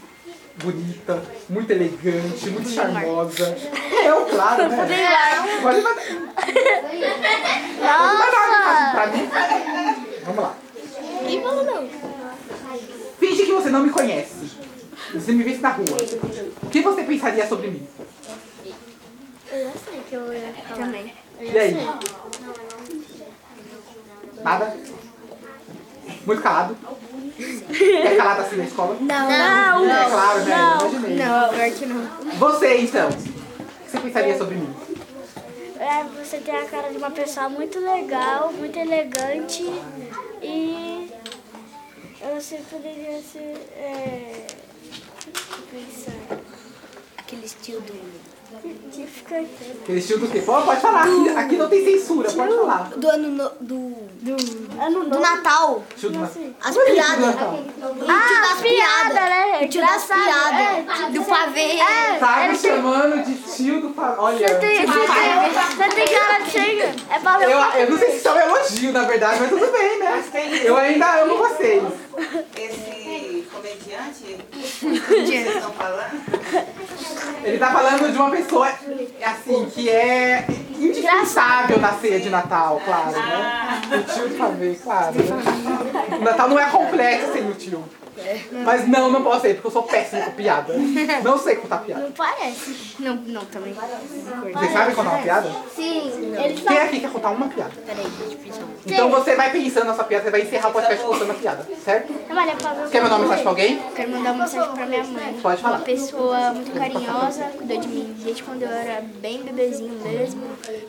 bonita, 0.64 1.24
muito 1.50 1.72
elegante, 1.72 2.50
muito 2.50 2.70
charmosa. 2.70 3.58
Eu, 4.04 4.26
claro, 4.26 4.70
né? 4.70 4.88
Pode 5.62 5.82
mandar. 5.82 6.02
Pode 8.02 8.22
mandar 8.22 8.92
pra 8.94 9.08
mim. 9.08 9.30
Vamos 10.26 10.44
lá. 10.44 10.56
Finge 13.20 13.46
que 13.46 13.54
você 13.54 13.70
não 13.70 13.82
me 13.82 13.90
conhece. 13.90 14.47
Você 15.14 15.32
me 15.32 15.44
visse 15.44 15.62
na 15.62 15.70
rua. 15.70 15.86
O 16.64 16.70
que 16.70 16.82
você 16.82 17.04
pensaria 17.04 17.48
sobre 17.48 17.70
mim? 17.70 17.88
também. 20.76 21.14
E 21.40 21.58
aí? 21.58 21.76
Nada? 24.44 24.78
Muito 26.26 26.42
calado? 26.42 26.78
É 27.40 28.16
calado 28.16 28.42
assim 28.42 28.56
na 28.58 28.64
escola? 28.66 28.98
Não, 29.00 29.86
É 29.86 30.10
claro, 30.10 30.40
né? 30.46 30.56
Eu 30.82 30.90
Imaginei. 30.90 31.16
não, 31.18 31.50
pior 31.50 31.72
que 31.72 31.86
não. 31.86 32.08
Você, 32.38 32.78
então? 32.82 33.10
O 33.10 33.14
que 33.14 33.92
você 33.92 34.00
pensaria 34.00 34.38
sobre 34.38 34.56
mim? 34.56 34.76
É, 35.80 36.04
você 36.04 36.38
tem 36.38 36.56
a 36.56 36.66
cara 36.66 36.90
de 36.90 36.98
uma 36.98 37.12
pessoa 37.12 37.48
muito 37.50 37.80
legal, 37.80 38.52
muito 38.52 38.78
elegante 38.78 39.64
e 40.42 41.12
você 42.36 42.58
poderia 42.70 43.22
ser. 43.22 43.56
É, 43.78 44.48
Aquele 47.18 47.46
estilo 47.46 47.82
do... 47.82 48.28
Que 48.92 49.06
fica. 49.06 49.36
Aquele 49.84 50.00
estilo 50.00 50.20
do 50.26 50.32
quê? 50.32 50.40
Pô, 50.40 50.62
pode 50.62 50.80
falar. 50.80 51.02
Aqui, 51.04 51.30
aqui 51.36 51.56
não 51.58 51.68
tem 51.68 51.84
censura, 51.84 52.32
pode 52.32 52.56
falar. 52.56 52.90
Do 52.96 53.10
ano... 53.10 53.30
no- 53.30 53.52
Do... 53.60 53.98
Ano 54.82 55.06
Do 55.10 55.20
Natal. 55.20 55.84
Estilo 55.94 56.14
do 56.14 56.24
As 56.24 56.78
é 56.78 56.80
é 56.80 56.94
piadas. 56.94 57.36
do 57.36 58.06
tio 58.06 58.42
das 58.42 58.62
piadas. 58.62 59.14
né? 59.14 59.60
O 59.62 59.68
tio 59.68 59.82
das 59.82 60.06
piadas. 60.06 61.14
Do 61.14 61.26
pavê. 61.26 61.78
Tá 62.20 62.48
me 62.50 62.58
chamando 62.58 63.26
de 63.26 63.36
tio 63.36 63.82
do 63.82 63.90
pa... 63.90 64.16
Olha. 64.18 64.48
Você 64.48 64.56
tem, 64.56 64.78
tio 64.78 64.88
do 64.88 64.94
você 64.94 65.08
pavê. 65.08 65.20
tem, 65.20 65.54
você 65.76 65.96
tem 65.96 66.08
cara 66.18 66.40
de 66.44 66.50
chega. 66.52 66.96
É 67.10 67.20
pra 67.20 67.38
ver 67.38 67.46
Eu, 67.52 67.60
eu 67.60 67.90
não 67.92 67.98
sei 67.98 68.12
se 68.12 68.18
isso 68.18 68.28
é 68.30 68.34
um 68.34 68.40
elogio, 68.40 68.92
na 68.94 69.04
verdade, 69.04 69.40
mas 69.42 69.50
tudo 69.50 69.72
bem, 69.74 70.00
né? 70.00 70.24
Eu 70.64 70.78
ainda 70.78 71.22
amo 71.24 71.38
vocês. 71.38 71.84
Esse 72.56 73.07
comediante, 73.58 74.38
vocês 74.80 75.48
estão 75.48 75.72
falando? 75.72 76.22
Ele 77.44 77.58
tá 77.58 77.72
falando 77.72 78.12
de 78.12 78.18
uma 78.18 78.30
pessoa, 78.32 78.68
assim, 78.68 79.66
que 79.74 79.90
é 79.90 80.46
indispensável 80.78 81.80
na 81.80 81.94
ceia 81.94 82.20
de 82.20 82.30
Natal, 82.30 82.82
claro, 82.86 83.12
né? 83.12 83.82
O 83.92 84.14
tio 84.14 84.38
pavê, 84.38 84.76
claro. 84.76 85.16
O 86.20 86.24
Natal 86.24 86.50
não 86.50 86.60
é 86.60 86.70
completo 86.70 87.34
sem 87.34 87.50
o 87.50 87.54
tio. 87.54 87.84
Mas 88.64 88.88
não, 88.88 89.12
não 89.12 89.24
posso 89.24 89.42
ser, 89.42 89.54
porque 89.56 89.68
eu 89.68 89.72
sou 89.72 89.84
péssimo 89.84 90.24
com 90.24 90.32
piada. 90.32 90.74
Não 91.24 91.38
sei 91.38 91.56
contar 91.56 91.78
piada. 91.80 92.02
Não 92.04 92.12
parece. 92.12 92.96
Não, 93.00 93.16
não, 93.16 93.46
também. 93.46 93.74
Vocês 93.74 94.72
sabem 94.72 94.96
contar 94.96 95.10
uma 95.10 95.20
piada? 95.22 95.52
Sim. 95.76 96.12
Quem 96.68 96.78
aqui 96.78 97.00
quer 97.00 97.12
contar 97.12 97.30
uma 97.32 97.48
piada? 97.48 97.72
Peraí, 97.86 98.06
deixa 98.20 98.34
eu 98.34 98.38
pensar. 98.40 98.62
Então 98.86 99.10
você 99.10 99.36
vai 99.36 99.52
pensando 99.52 99.86
na 99.86 99.94
sua 99.94 100.04
piada, 100.06 100.24
você 100.24 100.32
vai 100.32 100.42
encerrar 100.42 100.70
o 100.70 100.74
podcast 100.74 101.06
contando 101.06 101.32
a 101.32 101.34
piada, 101.34 101.68
certo? 101.84 102.14
Olha, 102.30 102.56
Quer 102.90 103.02
mandar 103.02 103.16
uma 103.16 103.20
mensagem 103.24 103.44
pra 103.44 103.52
alguém? 103.52 103.82
Quero 103.96 104.12
mandar 104.12 104.32
uma 104.34 104.44
mensagem 104.44 104.72
pra 104.72 104.86
minha 104.86 105.04
mãe. 105.04 105.40
Pode 105.42 105.62
falar. 105.62 105.78
Uma 105.78 105.86
pessoa 105.86 106.52
muito 106.54 106.72
carinhosa, 106.72 107.44
cuidou 107.58 107.80
de 107.80 107.88
mim 107.88 108.16
desde 108.24 108.44
quando 108.44 108.62
eu 108.64 108.70
era 108.70 109.02
bem 109.22 109.44
bebezinho 109.44 110.00
mesmo. 110.04 110.42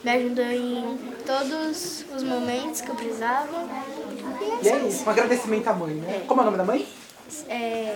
Me 0.05 0.11
ajudou 0.11 0.45
em 0.45 0.99
todos 1.27 2.05
os 2.15 2.23
momentos 2.23 2.81
que 2.81 2.89
eu 2.89 2.95
precisava. 2.95 3.67
E 4.63 4.69
é 4.69 4.77
isso, 4.79 5.05
um 5.07 5.11
agradecimento 5.11 5.69
à 5.69 5.73
mãe, 5.73 5.95
né? 5.95 6.23
Como 6.27 6.41
é 6.41 6.43
o 6.43 6.47
nome 6.47 6.57
da 6.59 6.65
mãe? 6.65 6.87
É. 7.49 7.95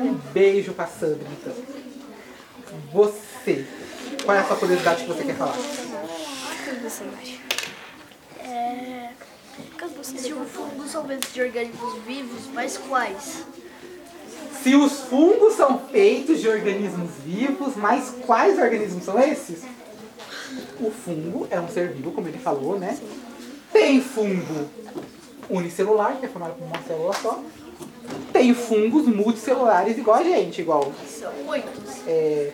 Um 0.00 0.14
beijo 0.32 0.72
pra 0.72 0.86
Sandra, 0.86 1.26
então. 1.40 1.54
Você, 2.92 3.66
qual 4.24 4.36
é 4.36 4.40
a 4.40 4.44
sua 4.44 4.56
curiosidade 4.56 5.02
que 5.02 5.08
você 5.08 5.24
quer 5.24 5.36
falar? 5.36 5.52
O 5.52 6.64
que 6.64 6.80
você 6.80 7.04
acha? 7.20 8.48
É. 8.48 9.10
Se 10.02 10.32
o 10.32 10.44
fungo 10.44 10.88
são 10.88 11.06
feitos 11.06 11.32
de 11.32 11.42
organismos 11.42 11.98
vivos, 12.04 12.46
mas 12.52 12.78
quais? 12.78 13.44
Se 14.62 14.74
os 14.74 15.00
fungos 15.00 15.54
são 15.54 15.78
feitos 15.88 16.40
de 16.40 16.48
organismos 16.48 17.10
vivos, 17.24 17.76
mas 17.76 18.14
quais 18.24 18.58
organismos 18.58 19.04
são 19.04 19.18
esses? 19.20 19.64
O 20.80 20.90
fungo 20.90 21.46
é 21.50 21.60
um 21.60 21.68
ser 21.68 21.92
vivo, 21.92 22.12
como 22.12 22.28
ele 22.28 22.38
falou, 22.38 22.78
né? 22.78 22.98
Tem 23.72 24.00
fungo 24.00 24.68
unicelular, 25.50 26.16
que 26.18 26.26
é 26.26 26.28
formado 26.28 26.54
por 26.54 26.64
uma 26.64 26.82
célula 26.82 27.12
só. 27.14 27.42
Tem 28.42 28.52
fungos 28.54 29.06
multicelulares 29.06 29.96
igual 29.96 30.18
a 30.18 30.24
gente, 30.24 30.60
igual 30.62 30.92
São 31.08 31.32
muitos. 31.44 31.70
é, 32.08 32.50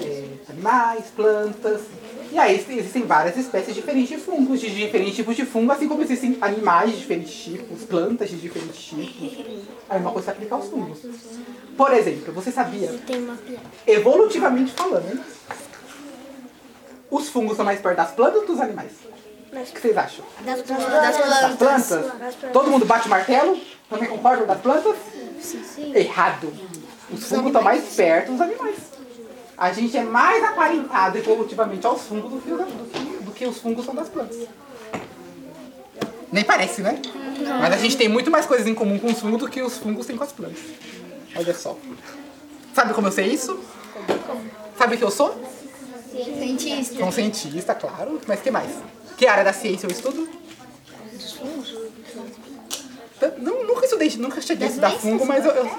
é, 0.00 0.24
animais, 0.50 1.04
plantas. 1.14 1.82
E 2.32 2.36
aí 2.36 2.56
existem 2.56 3.04
várias 3.04 3.36
espécies 3.36 3.72
diferentes 3.72 4.08
de 4.08 4.16
fungos, 4.16 4.60
de 4.60 4.68
diferentes 4.68 5.14
tipos 5.14 5.36
de 5.36 5.46
fungo, 5.46 5.70
assim 5.70 5.86
como 5.86 6.02
existem 6.02 6.36
animais 6.40 6.90
de 6.90 6.96
diferentes 6.98 7.32
tipos, 7.32 7.84
plantas 7.84 8.28
de 8.28 8.36
diferentes 8.38 8.76
tipos. 8.82 9.38
Aí 9.88 10.00
uma 10.00 10.10
coisa 10.10 10.24
se 10.24 10.30
aplica 10.32 10.56
aos 10.56 10.66
fungos. 10.66 10.98
Por 11.76 11.94
exemplo, 11.94 12.32
você 12.34 12.50
sabia, 12.50 12.88
Tem 13.06 13.22
uma 13.22 13.36
piada. 13.36 13.62
evolutivamente 13.86 14.72
falando, 14.72 15.08
hein? 15.08 15.20
os 17.08 17.28
fungos 17.28 17.52
estão 17.52 17.64
mais 17.64 17.80
perto 17.80 17.96
das 17.98 18.10
plantas 18.10 18.40
ou 18.40 18.46
dos 18.48 18.60
animais? 18.60 18.90
O 19.52 19.72
que 19.72 19.80
vocês 19.80 19.96
acham? 19.96 20.24
Das, 20.44 20.62
das 20.62 20.78
Das 20.78 21.16
plantas. 21.56 21.88
plantas? 21.88 22.34
Todo 22.52 22.68
mundo 22.72 22.84
bate 22.84 23.08
martelo? 23.08 23.56
Também 23.88 24.08
concordam 24.08 24.46
das 24.46 24.60
plantas? 24.60 24.96
Sim, 25.40 25.62
sim. 25.64 25.94
Errado. 25.94 26.52
Os 27.10 27.24
fungos 27.24 27.46
estão 27.46 27.62
mais 27.62 27.94
perto 27.94 28.32
dos 28.32 28.40
animais. 28.40 28.76
A 29.56 29.72
gente 29.72 29.96
é 29.96 30.02
mais 30.02 30.42
aparentado 30.44 31.16
evolutivamente 31.16 31.86
aos 31.86 32.02
fungos 32.02 32.30
do 32.32 32.40
que, 32.40 32.52
os- 32.52 32.58
do 32.60 32.84
que- 32.90 33.24
do 33.24 33.30
que 33.32 33.46
os 33.46 33.58
fungos 33.58 33.84
são 33.84 33.94
das 33.94 34.08
plantas. 34.08 34.36
Nem 36.32 36.42
parece, 36.44 36.82
né? 36.82 37.00
Mas 37.60 37.72
a 37.72 37.76
gente 37.76 37.96
tem 37.96 38.08
muito 38.08 38.30
mais 38.30 38.44
coisas 38.44 38.66
em 38.66 38.74
comum 38.74 38.98
com 38.98 39.06
os 39.06 39.20
fungos 39.20 39.38
do 39.40 39.48
que 39.48 39.62
os 39.62 39.78
fungos 39.78 40.04
têm 40.06 40.16
com 40.16 40.24
as 40.24 40.32
plantas. 40.32 40.58
Olha 41.36 41.54
só. 41.54 41.78
Sabe 42.74 42.92
como 42.92 43.06
eu 43.06 43.12
sei 43.12 43.26
isso? 43.26 43.58
Sabe 44.76 44.96
o 44.96 44.98
que 44.98 45.04
eu 45.04 45.10
sou? 45.10 45.40
Cientista. 46.10 46.96
Sou 46.96 47.06
um 47.06 47.12
cientista, 47.12 47.74
claro. 47.74 48.20
Mas 48.26 48.40
que 48.40 48.50
mais? 48.50 48.70
Que 49.16 49.26
área 49.26 49.44
da 49.44 49.52
ciência 49.52 49.86
eu 49.86 49.90
estudo? 49.90 50.28
Tá, 50.28 51.85
Não, 53.38 53.66
nunca 53.66 53.84
estudei, 53.84 54.10
nunca 54.16 54.40
cheguei 54.40 54.66
a 54.66 54.70
estudar 54.70 54.90
fungo, 54.90 55.24
mas 55.26 55.44
eu, 55.44 55.52
eu, 55.52 55.70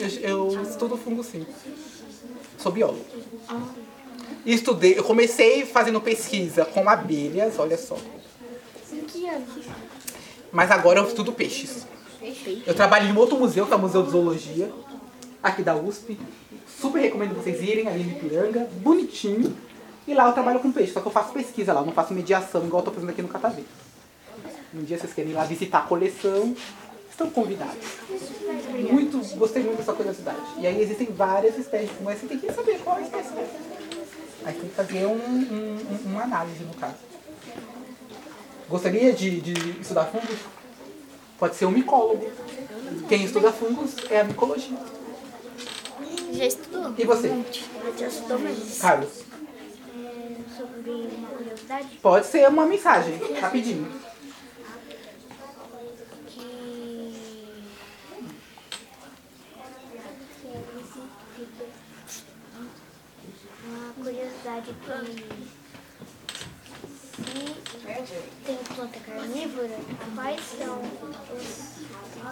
eu, 0.00 0.52
eu 0.52 0.62
estudo 0.62 0.96
fungo 0.96 1.22
sim. 1.22 1.46
Sou 2.58 2.72
biólogo. 2.72 3.04
E 4.44 4.54
estudei, 4.54 4.98
eu 4.98 5.04
comecei 5.04 5.66
fazendo 5.66 6.00
pesquisa 6.00 6.64
com 6.64 6.88
abelhas, 6.88 7.58
olha 7.58 7.76
só. 7.76 7.96
Mas 10.50 10.70
agora 10.70 11.00
eu 11.00 11.06
estudo 11.06 11.32
peixes. 11.32 11.86
Eu 12.66 12.74
trabalho 12.74 13.08
em 13.08 13.16
outro 13.16 13.38
museu, 13.38 13.66
que 13.66 13.72
é 13.72 13.76
o 13.76 13.78
Museu 13.78 14.02
de 14.02 14.10
Zoologia, 14.10 14.72
aqui 15.42 15.62
da 15.62 15.76
USP. 15.76 16.18
Super 16.80 17.00
recomendo 17.00 17.34
vocês 17.34 17.62
irem 17.62 17.86
ali 17.88 18.02
no 18.04 18.12
Ipiranga, 18.12 18.68
bonitinho. 18.76 19.56
E 20.06 20.14
lá 20.14 20.26
eu 20.26 20.32
trabalho 20.32 20.60
com 20.60 20.72
peixe, 20.72 20.92
só 20.92 21.00
que 21.00 21.06
eu 21.06 21.12
faço 21.12 21.32
pesquisa 21.32 21.72
lá, 21.72 21.82
eu 21.82 21.86
não 21.86 21.92
faço 21.92 22.14
mediação 22.14 22.64
igual 22.64 22.80
eu 22.80 22.86
tô 22.86 22.92
fazendo 22.92 23.10
aqui 23.10 23.20
no 23.20 23.28
Catavê. 23.28 23.62
Um 24.74 24.82
dia 24.82 24.98
vocês 24.98 25.12
querem 25.14 25.30
ir 25.30 25.34
lá 25.34 25.44
visitar 25.44 25.78
a 25.78 25.82
coleção, 25.82 26.54
estão 27.10 27.30
convidados. 27.30 27.76
Muito, 28.90 29.18
gostei 29.36 29.62
muito 29.62 29.78
dessa 29.78 29.92
curiosidade. 29.92 30.38
E 30.58 30.66
aí 30.66 30.80
existem 30.82 31.06
várias 31.12 31.56
espécies, 31.58 31.90
mas 32.02 32.20
você 32.20 32.26
tem 32.26 32.38
que 32.38 32.52
saber 32.52 32.78
qual 32.84 32.96
é 32.98 33.00
a 33.00 33.04
espécie. 33.04 33.34
é. 33.34 33.48
Aí 34.44 34.54
tem 34.54 34.68
que 34.68 34.74
fazer 34.74 35.06
um, 35.06 35.12
um- 35.16 35.78
um- 35.90 36.10
uma 36.10 36.22
análise 36.22 36.62
no 36.64 36.74
caso. 36.74 36.94
Gostaria 38.68 39.12
de, 39.12 39.40
de 39.40 39.80
estudar 39.80 40.04
fungos? 40.06 40.38
Pode 41.38 41.56
ser 41.56 41.66
um 41.66 41.70
micólogo. 41.70 42.30
Quem 43.08 43.24
estuda 43.24 43.52
fungos 43.52 43.94
é 44.10 44.20
a 44.20 44.24
micologia. 44.24 44.76
Já 46.32 46.44
estudou? 46.46 46.94
E 46.96 47.04
você, 47.04 47.28
Já 47.98 48.06
estudou, 48.06 48.38
mas 48.38 48.78
Carlos? 48.78 49.24
sobre 50.56 50.90
uma 50.90 51.28
curiosidade. 51.28 51.98
Pode 52.02 52.26
ser 52.26 52.48
uma 52.48 52.66
mensagem, 52.66 53.14
rapidinho. 53.40 53.90
Uma 63.66 63.92
se 64.64 64.74
tem 68.44 68.56
planta 68.74 68.98
carnívora, 69.00 69.76
quais 70.14 70.40
são 70.58 70.80
os. 71.36 71.78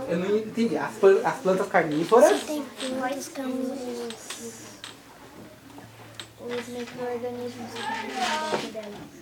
Eu 0.08 0.18
não 0.18 0.36
entendi. 0.36 0.76
As, 0.76 0.92
as 1.24 1.36
plantas 1.36 1.68
carnívoras. 1.68 2.42
Tem 2.42 2.64
quais 2.98 3.24
são 3.24 3.50
os. 3.50 4.12
os 6.40 6.68
micro-organismos 6.68 7.72
dela? 8.72 9.16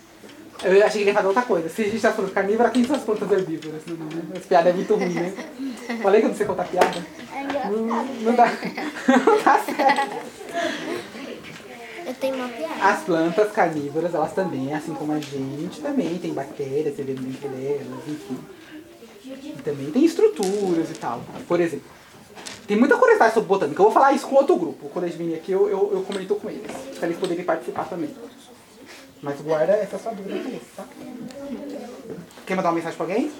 Eu 0.62 0.86
achei 0.86 0.90
que 0.90 0.98
ele 0.98 1.10
ia 1.10 1.14
falar 1.14 1.28
outra 1.28 1.42
coisa. 1.42 1.68
Se 1.68 1.82
a 1.82 1.84
gente 1.84 2.00
tá 2.00 2.12
falando 2.12 2.32
carnívora, 2.32 2.70
quem 2.70 2.84
são 2.84 2.96
as 2.96 3.02
plantas 3.02 3.30
herbívoras? 3.30 3.82
Essa 4.34 4.48
piada 4.48 4.70
é 4.70 4.72
muito 4.72 4.94
ruim, 4.94 5.12
né? 5.12 5.34
Falei 6.02 6.20
que 6.20 6.26
eu 6.26 6.30
não 6.30 6.36
sei 6.36 6.46
contar 6.46 6.64
piada? 6.64 7.04
É. 7.34 7.68
Não, 7.68 8.04
não 8.04 8.34
dá. 8.34 8.46
Não 9.06 9.42
tá 9.42 9.58
certo. 9.58 10.93
Tenho 12.20 12.36
uma 12.36 12.48
piada. 12.48 12.74
As 12.82 13.02
plantas 13.02 13.52
carnívoras, 13.52 14.14
elas 14.14 14.32
também, 14.32 14.72
assim 14.72 14.94
como 14.94 15.12
a 15.12 15.18
gente, 15.18 15.80
também 15.80 16.18
tem 16.18 16.32
bactérias 16.32 16.96
vivendo 16.96 17.20
dentro 17.20 17.48
delas, 17.48 18.08
enfim. 18.08 18.38
E 19.26 19.62
também 19.62 19.90
tem 19.90 20.04
estruturas 20.04 20.90
e 20.90 20.94
tal. 20.94 21.20
Por 21.48 21.60
exemplo, 21.60 21.86
Tem 22.66 22.76
muita 22.76 22.96
curiosidade 22.96 23.34
sobre 23.34 23.48
botânica. 23.48 23.80
Eu 23.80 23.84
vou 23.84 23.92
falar 23.92 24.12
isso 24.12 24.26
com 24.26 24.36
outro 24.36 24.56
grupo. 24.56 24.88
Quando 24.88 25.04
eles 25.04 25.16
virem 25.16 25.34
aqui, 25.34 25.52
eu, 25.52 25.68
eu, 25.68 25.90
eu 25.92 26.02
comento 26.02 26.34
com 26.36 26.48
eles. 26.48 26.70
Para 26.98 27.08
eles 27.08 27.18
poderem 27.18 27.44
participar 27.44 27.84
também. 27.84 28.10
Mas 29.22 29.40
guarda 29.40 29.72
essa 29.72 29.98
sua 29.98 30.12
dúvida 30.12 30.38
cabeça, 30.38 30.64
tá? 30.76 30.84
Quer 32.46 32.54
mandar 32.56 32.68
uma 32.70 32.74
mensagem 32.74 32.96
pra 32.96 33.06
alguém? 33.06 33.32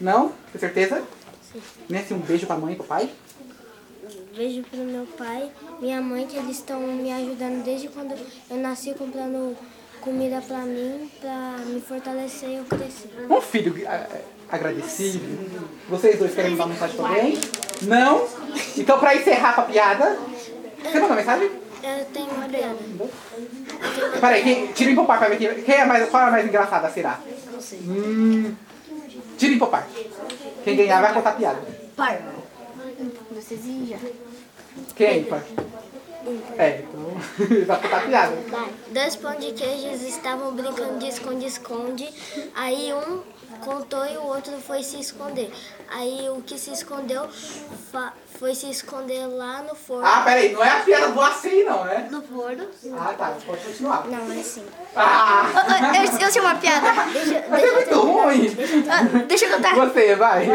Não? 0.00 0.32
Tem 0.52 0.60
certeza? 0.60 1.02
Sim. 1.52 1.60
Nesse 1.88 2.14
um 2.14 2.18
beijo 2.18 2.46
pra 2.46 2.56
mãe 2.56 2.74
e 2.74 2.76
pro 2.76 2.84
pai? 2.86 3.10
Beijo 4.38 4.62
pro 4.70 4.78
meu 4.78 5.04
pai, 5.04 5.50
minha 5.80 6.00
mãe, 6.00 6.24
que 6.24 6.36
eles 6.36 6.58
estão 6.58 6.78
me 6.78 7.12
ajudando 7.12 7.64
desde 7.64 7.88
quando 7.88 8.14
eu 8.48 8.56
nasci 8.58 8.94
comprando 8.94 9.56
comida 10.00 10.40
pra 10.46 10.58
mim, 10.58 11.10
pra 11.20 11.56
me 11.66 11.80
fortalecer 11.80 12.50
e 12.50 12.54
eu 12.54 12.64
crescer. 12.64 13.10
Um 13.28 13.40
filho 13.40 13.74
eh, 13.84 14.22
agradecido. 14.48 15.18
Vocês 15.88 16.20
dois 16.20 16.36
querem 16.36 16.52
mandar 16.52 16.66
uma 16.66 16.74
mensagem 16.74 16.96
pra 16.96 17.08
alguém? 17.08 17.38
Não? 17.82 18.28
Então 18.76 19.00
pra 19.00 19.16
encerrar 19.16 19.56
com 19.56 19.62
a 19.62 19.64
piada, 19.64 20.16
você 20.84 21.00
mandou 21.00 21.16
mensagem? 21.16 21.50
Eu 21.82 22.04
tenho 22.04 22.30
uma 22.30 22.48
piada. 22.48 22.76
Peraí, 24.20 24.42
quem, 24.44 24.66
tira 24.68 24.92
em 24.92 24.94
popar 24.94 25.18
pra 25.18 25.30
ver 25.30 25.38
quem, 25.38 25.64
quem 25.64 25.74
é 25.74 25.84
mais, 25.84 26.08
qual 26.10 26.22
é 26.22 26.26
a 26.26 26.30
mais 26.30 26.46
engraçada, 26.46 26.88
será? 26.90 27.18
Não 27.52 27.60
sei. 27.60 27.80
Hum, 27.80 28.54
tira 29.36 29.52
em 29.52 29.58
popar. 29.58 29.88
Quem 30.62 30.76
ganhar 30.76 31.00
vai 31.00 31.12
contar 31.12 31.32
piada. 31.32 31.58
Par. 31.96 32.20
Vocês 33.32 33.60
já. 33.88 33.96
Quem 34.96 35.06
é 35.06 35.18
ímpar? 35.18 35.42
É, 36.58 36.82
então 36.82 37.16
vai 37.66 37.80
contar 37.80 38.06
piada. 38.06 38.36
Dois 38.88 39.16
pão 39.16 39.34
de 39.36 39.52
queijos 39.52 40.02
estavam 40.02 40.52
brincando 40.52 40.98
de 40.98 41.08
esconde-esconde. 41.08 42.08
Aí 42.54 42.92
um 42.92 43.22
contou 43.64 44.04
e 44.04 44.16
o 44.16 44.24
outro 44.24 44.52
foi 44.58 44.82
se 44.82 45.00
esconder. 45.00 45.50
Aí 45.90 46.28
o 46.30 46.42
que 46.42 46.58
se 46.58 46.70
escondeu 46.70 47.26
foi 48.38 48.54
se 48.54 48.70
esconder 48.70 49.26
lá 49.26 49.62
no 49.62 49.74
forno. 49.74 50.06
Ah, 50.06 50.22
peraí, 50.24 50.52
não 50.52 50.62
é 50.62 50.68
a 50.68 50.80
piada 50.80 51.08
do 51.08 51.20
assim, 51.20 51.64
não, 51.64 51.84
né? 51.84 52.08
No 52.10 52.20
forno. 52.22 52.66
Ah, 52.98 53.14
tá, 53.16 53.34
pode 53.46 53.64
continuar. 53.64 54.06
Não, 54.06 54.32
é 54.32 54.40
assim. 54.40 54.64
Ah, 54.94 55.50
Eu, 55.96 56.20
eu 56.26 56.30
sei 56.30 56.42
uma 56.42 56.54
piada. 56.56 56.92
mas 57.48 57.62
é 57.62 57.72
muito 57.72 58.00
ruim. 58.00 58.56
Ah, 58.90 59.02
deixa 59.26 59.46
eu 59.46 59.56
contar. 59.56 59.74
Você, 59.74 60.14
vai. 60.14 60.46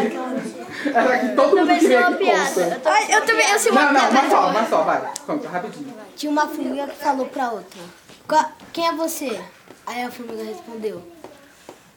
Essa 0.89 1.13
aqui 1.13 1.35
todo 1.35 1.55
mundo 1.57 1.79
que 1.79 1.87
vem 1.87 1.97
aqui 1.97 2.25
conta. 2.25 2.89
Ai, 2.89 3.15
eu 3.15 3.25
também, 3.25 3.49
eu 3.51 3.59
sei 3.59 3.71
uma 3.71 3.81
Não, 3.85 3.93
não, 3.93 3.99
piada. 4.09 4.19
uma 4.19 4.29
só, 4.29 4.49
uma 4.49 4.69
só, 4.69 4.83
vai. 4.83 5.13
Conta, 5.25 5.49
rapidinho. 5.49 5.93
Tinha 6.15 6.31
uma 6.31 6.47
formiga 6.47 6.87
que 6.87 6.95
falou 6.95 7.25
pra 7.27 7.51
outra: 7.51 7.81
"Qua- 8.27 8.51
Quem 8.71 8.87
é 8.87 8.91
você? 8.93 9.41
Aí 9.85 10.03
a 10.03 10.11
formiga 10.11 10.43
respondeu: 10.43 11.01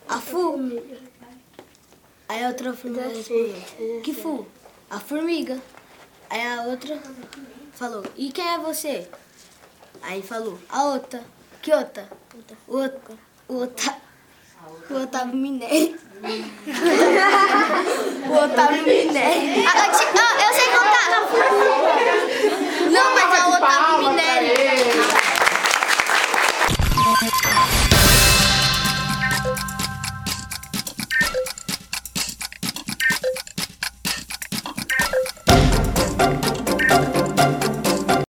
A 0.09 0.19
Fu. 0.19 0.59
Aí 2.29 2.45
a 2.45 2.49
outra 2.49 2.73
formiga 2.75 3.09
respondeu: 3.09 4.01
Que 4.03 4.15
Fu? 4.15 4.47
A 4.91 4.99
formiga. 5.01 5.59
Aí 6.31 6.47
a 6.47 6.63
outra 6.63 6.99
falou: 7.73 8.05
E 8.17 8.31
quem 8.33 8.47
é 8.55 8.59
você? 8.59 9.09
Aí 10.03 10.23
falou: 10.23 10.59
A 10.69 10.85
outra. 10.85 11.23
Que 11.63 11.73
outra? 11.75 12.09
Outra. 12.69 13.15
O 13.49 13.55
outra. 13.55 13.95
O 14.91 14.95
Otávio 15.03 15.37
Minério. 15.37 15.99
o 18.29 18.33
Otávio 18.45 18.83
Minério. 18.85 19.65
Ah, 19.67 19.73
ah, 19.77 20.35
eu 20.45 20.55
sei 20.55 20.69
contar. 20.69 21.07
Não, 22.91 23.15
mas 23.15 23.29
é 23.39 23.41
o 23.45 23.49
Otávio 23.51 24.09
Minério. 24.09 25.26